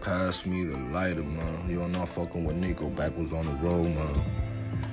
[0.00, 1.68] Pass me the lighter, man.
[1.68, 2.88] You're not fucking with Nico.
[2.88, 4.24] Backwards on the road, man.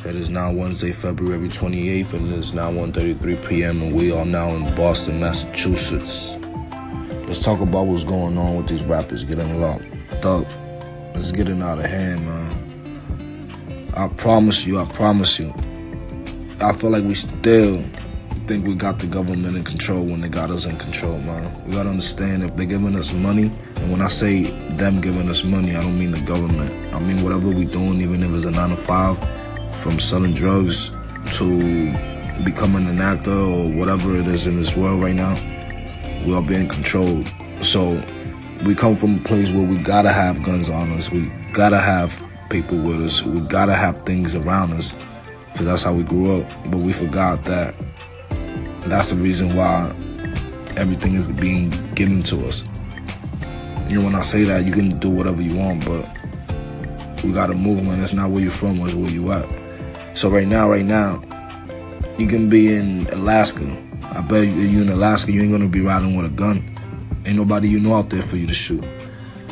[0.04, 4.26] It is now Wednesday, February 28th, and it is now 1.33 p.m., and we are
[4.26, 6.36] now in Boston, Massachusetts.
[7.26, 9.86] Let's talk about what's going on with these rappers getting locked
[10.26, 10.46] up.
[11.16, 13.90] It's getting out of hand, man.
[13.96, 15.54] I promise you, I promise you.
[16.60, 17.82] I feel like we still
[18.48, 21.66] think we got the government in control when they got us in control, man.
[21.66, 24.44] We gotta understand if they're giving us money, and when I say
[24.78, 26.72] them giving us money, I don't mean the government.
[26.94, 29.20] I mean whatever we doing, even if it's a nine to five,
[29.76, 30.92] from selling drugs
[31.34, 31.92] to
[32.46, 35.34] becoming an actor or whatever it is in this world right now,
[36.26, 37.30] we are being controlled.
[37.62, 38.02] So
[38.66, 41.12] we come from a place where we gotta have guns on us.
[41.12, 43.24] We gotta have people with us.
[43.24, 44.96] We gotta have things around us
[45.52, 46.50] because that's how we grew up.
[46.72, 47.76] But we forgot that
[48.92, 49.94] that's the reason why
[50.76, 52.64] everything is being given to us.
[53.90, 56.06] You know, when I say that, you can do whatever you want, but
[57.24, 58.02] we gotta move, man.
[58.02, 59.48] It's not where you're from, it's where you at.
[60.18, 61.22] So right now, right now,
[62.18, 63.66] you can be in Alaska.
[64.04, 66.64] I bet you in Alaska, you ain't gonna be riding with a gun.
[67.26, 68.84] Ain't nobody you know out there for you to shoot.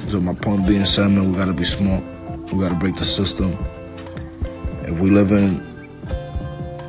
[0.08, 2.04] So my point being said, man, we gotta be smart.
[2.54, 3.58] We gotta break the system.
[4.82, 5.75] If we live in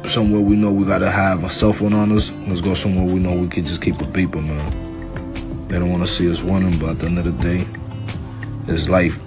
[0.08, 3.18] somewhere we know we gotta have a cell phone on us, let's go somewhere we
[3.18, 5.68] know we can just keep a beeper, man.
[5.68, 7.66] They don't wanna see us running, but at the end of the day,
[8.68, 9.20] it's life.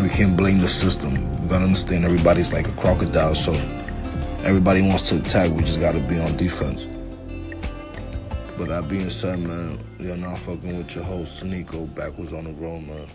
[0.00, 1.12] We can't blame the system.
[1.42, 3.52] We gotta understand everybody's like a crocodile, so
[4.44, 6.86] everybody wants to attack, we just gotta be on defense.
[8.56, 12.52] But that being said, man, you're not fucking with your host, Nico, backwards on the
[12.52, 13.06] road, man.